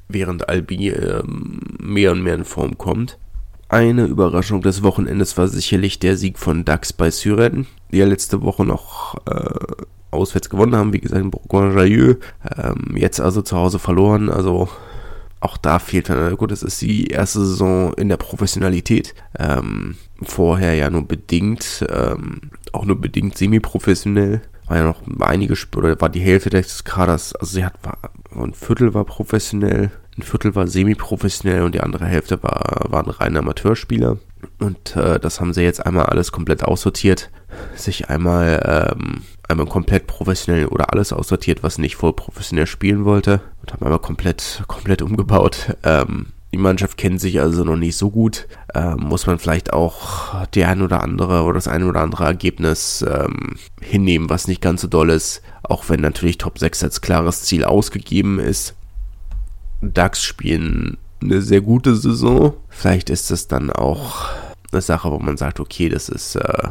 [0.09, 3.19] während Albi ähm, mehr und mehr in Form kommt.
[3.71, 8.43] Eine Überraschung des Wochenendes war sicherlich der Sieg von Dax bei Syren, die ja letzte
[8.43, 12.17] Woche noch äh, auswärts gewonnen haben, wie gesagt in Bourgoin-Jallieu.
[12.57, 14.69] Ähm, jetzt also zu Hause verloren, also
[15.39, 19.15] auch da fehlt dann, gut, es ist die erste Saison in der Professionalität.
[19.39, 22.41] Ähm, vorher ja nur bedingt, ähm,
[22.73, 24.43] auch nur bedingt semi-professionell.
[24.67, 27.99] War ja noch einige, oder war die Hälfte des Kaders, also sie hat, war,
[28.35, 33.39] ein Viertel war professionell, ein Viertel war semi-professionell und die andere Hälfte war, waren reine
[33.39, 34.19] Amateurspieler.
[34.59, 37.31] Und äh, das haben sie jetzt einmal alles komplett aussortiert,
[37.77, 43.41] sich einmal, ähm, einmal komplett professionell oder alles aussortiert, was nicht voll professionell spielen wollte
[43.61, 45.77] und haben einmal komplett, komplett umgebaut.
[45.83, 48.49] Ähm, die Mannschaft kennt sich also noch nicht so gut.
[48.75, 53.05] Ähm, muss man vielleicht auch die ein oder andere oder das ein oder andere Ergebnis
[53.09, 55.43] ähm, hinnehmen, was nicht ganz so doll ist.
[55.63, 58.75] Auch wenn natürlich Top 6 als klares Ziel ausgegeben ist.
[59.83, 62.55] DAX spielen eine sehr gute Saison.
[62.69, 64.27] Vielleicht ist es dann auch
[64.73, 66.69] eine Sache, wo man sagt, okay, das ist äh,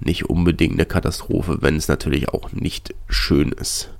[0.00, 3.90] nicht unbedingt eine Katastrophe, wenn es natürlich auch nicht schön ist.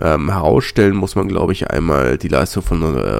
[0.00, 3.10] Ähm, herausstellen muss man, glaube ich, einmal die Leistung von äh,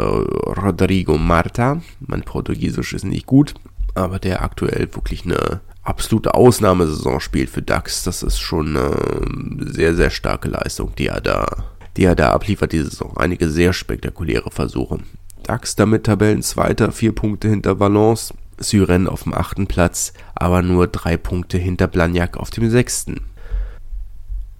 [0.60, 1.80] Rodrigo Marta.
[2.00, 3.54] Mein Portugiesisch ist nicht gut,
[3.94, 8.04] aber der aktuell wirklich eine absolute Ausnahmesaison spielt für DAX.
[8.04, 11.46] Das ist schon eine sehr, sehr starke Leistung, die er da
[11.96, 13.16] die er da abliefert diese Saison.
[13.16, 14.98] Einige sehr spektakuläre Versuche.
[15.42, 21.16] DAX damit Tabellenzweiter, vier Punkte hinter Valence, Syren auf dem achten Platz, aber nur drei
[21.16, 23.20] Punkte hinter Blagnac auf dem sechsten.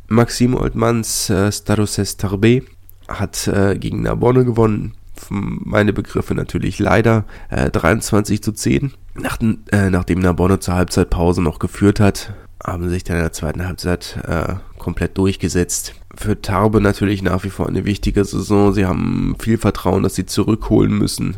[0.09, 2.63] Maxime Oldmans äh, Staroses Tarbé
[3.09, 4.95] hat äh, gegen Narbonne gewonnen.
[5.31, 7.25] Meine Begriffe natürlich leider.
[7.49, 8.93] Äh, 23 zu 10.
[9.15, 13.67] Nach, äh, nachdem Narbonne zur Halbzeitpause noch geführt hat, haben sich dann in der zweiten
[13.67, 15.95] Halbzeit äh, komplett durchgesetzt.
[16.17, 18.73] Für Tarbe natürlich nach wie vor eine wichtige Saison.
[18.73, 21.37] Sie haben viel Vertrauen, dass sie zurückholen müssen.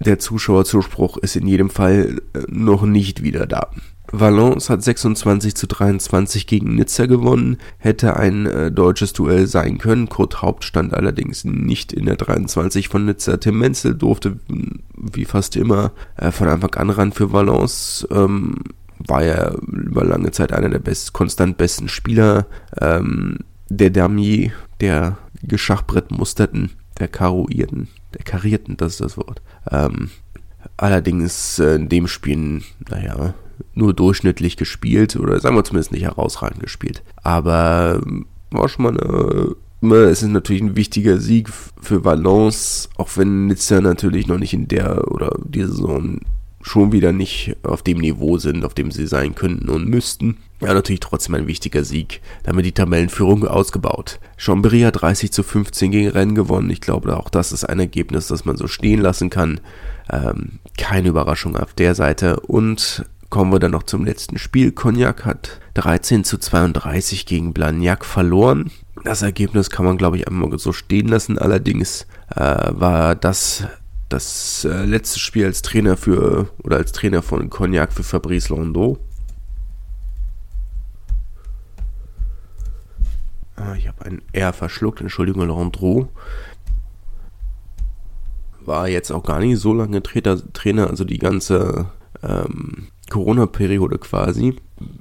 [0.00, 3.70] Der Zuschauerzuspruch ist in jedem Fall äh, noch nicht wieder da.
[4.12, 10.08] Valence hat 26 zu 23 gegen Nizza gewonnen, hätte ein äh, deutsches Duell sein können.
[10.08, 13.36] Kurt Haupt stand allerdings nicht in der 23 von Nizza.
[13.38, 14.38] Tim Menzel durfte,
[14.96, 18.06] wie fast immer, äh, von Anfang an ran für Valence.
[18.10, 18.58] Ähm,
[18.98, 22.46] war ja über lange Zeit einer der best, konstant besten Spieler.
[22.80, 29.42] Ähm, der Damier, der Geschachbrettmusterten, der Karuierten, der Karierten, das ist das Wort.
[29.70, 30.10] Ähm,
[30.76, 33.34] allerdings äh, in dem Spiel, naja,
[33.74, 37.02] nur durchschnittlich gespielt oder sagen wir zumindest nicht herausragend gespielt.
[37.22, 43.10] Aber ähm, war schon mal eine es ist natürlich ein wichtiger Sieg für Valence, auch
[43.16, 46.20] wenn Nizza natürlich noch nicht in der oder die Saison
[46.66, 50.38] schon wieder nicht auf dem Niveau sind, auf dem sie sein könnten und müssten.
[50.60, 52.20] Ja, natürlich trotzdem ein wichtiger Sieg.
[52.42, 54.18] Damit die Tabellenführung ausgebaut.
[54.36, 56.70] Chambéry hat 30 zu 15 gegen Rennen gewonnen.
[56.70, 59.60] Ich glaube, auch das ist ein Ergebnis, das man so stehen lassen kann.
[60.10, 62.40] Ähm, keine Überraschung auf der Seite.
[62.40, 64.72] Und kommen wir dann noch zum letzten Spiel.
[64.72, 68.72] Cognac hat 13 zu 32 gegen Blagnac verloren.
[69.04, 71.38] Das Ergebnis kann man, glaube ich, einmal so stehen lassen.
[71.38, 73.64] Allerdings äh, war das
[74.08, 78.98] das äh, letzte Spiel als Trainer für oder als Trainer von Cognac für Fabrice Landau.
[83.56, 86.08] Ah, ich habe ein R verschluckt, Entschuldigung, Landreau.
[88.60, 91.86] War jetzt auch gar nicht so lange Trainer, Trainer also die ganze
[92.22, 94.56] ähm, Corona-Periode quasi.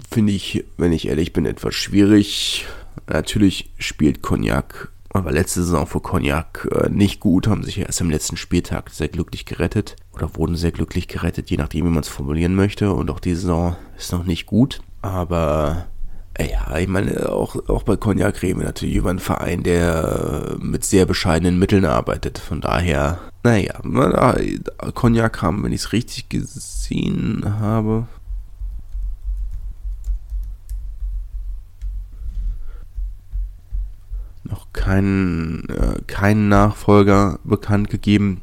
[0.10, 2.66] Finde ich, wenn ich ehrlich bin, etwas schwierig.
[3.08, 8.10] Natürlich spielt Cognac, aber letzte Saison für Cognac äh, nicht gut, haben sich erst im
[8.10, 12.10] letzten Spieltag sehr glücklich gerettet oder wurden sehr glücklich gerettet, je nachdem, wie man es
[12.10, 12.92] formulieren möchte.
[12.92, 15.88] Und auch die Saison ist noch nicht gut, aber
[16.38, 20.84] ja, ich meine, auch, auch bei Cognac reden wir natürlich über einen Verein, der mit
[20.84, 22.38] sehr bescheidenen Mitteln arbeitet.
[22.38, 23.80] Von daher, naja,
[24.94, 28.08] Cognac haben, wenn ich es richtig gesehen habe.
[34.48, 38.42] Noch keinen, äh, keinen Nachfolger bekannt gegeben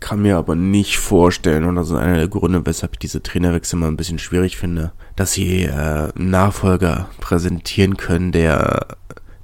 [0.00, 3.78] kann mir aber nicht vorstellen, und das ist einer der Gründe, weshalb ich diese Trainerwechsel
[3.78, 8.86] mal ein bisschen schwierig finde, dass sie äh, einen Nachfolger präsentieren können, der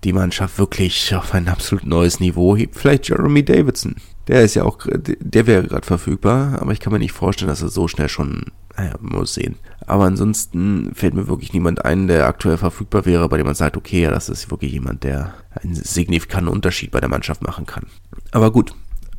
[0.05, 2.77] die Mannschaft wirklich auf ein absolut neues Niveau hebt.
[2.77, 3.97] Vielleicht Jeremy Davidson.
[4.29, 7.63] Der ist ja auch, der wäre gerade verfügbar, aber ich kann mir nicht vorstellen, dass
[7.63, 9.57] er so schnell schon, naja, muss sehen.
[9.93, 13.77] Aber ansonsten fällt mir wirklich niemand ein, der aktuell verfügbar wäre, bei dem man sagt,
[13.77, 17.85] okay, ja, das ist wirklich jemand, der einen signifikanten Unterschied bei der Mannschaft machen kann.
[18.31, 18.75] Aber gut,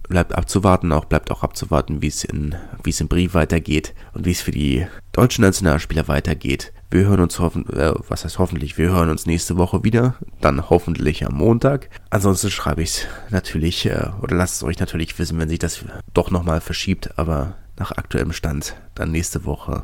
[0.09, 4.25] bleibt abzuwarten, auch bleibt auch abzuwarten, wie es in, wie es im Brief weitergeht und
[4.25, 6.73] wie es für die deutschen Nationalspieler weitergeht.
[6.89, 10.71] Wir hören uns hoffen, äh, was heißt hoffentlich, wir hören uns nächste Woche wieder, dann
[10.71, 11.91] hoffentlich am Montag.
[12.09, 15.85] Ansonsten schreibe ich es natürlich, äh, oder lasst es euch natürlich wissen, wenn sich das
[16.15, 19.83] doch nochmal verschiebt, aber nach aktuellem Stand dann nächste Woche.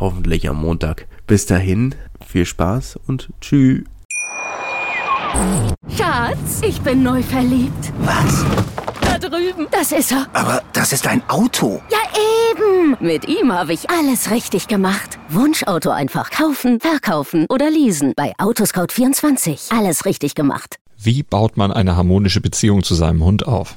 [0.00, 1.06] Hoffentlich am Montag.
[1.26, 1.94] Bis dahin,
[2.26, 3.84] viel Spaß und tschüss.
[5.96, 7.92] Schatz, ich bin neu verliebt.
[8.00, 8.44] Was?
[9.00, 9.66] Da drüben.
[9.70, 10.26] Das ist er.
[10.32, 11.80] Aber das ist ein Auto.
[11.90, 11.98] Ja,
[12.50, 12.96] eben.
[13.00, 15.18] Mit ihm habe ich alles richtig gemacht.
[15.28, 18.12] Wunschauto einfach kaufen, verkaufen oder leasen.
[18.16, 19.76] Bei Autoscout24.
[19.76, 20.76] Alles richtig gemacht.
[20.96, 23.76] Wie baut man eine harmonische Beziehung zu seinem Hund auf?